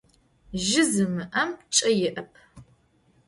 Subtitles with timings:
[0.63, 2.31] Zjı zimı'em ç'e yi'ep.